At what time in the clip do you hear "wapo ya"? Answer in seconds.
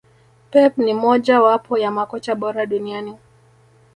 1.41-1.91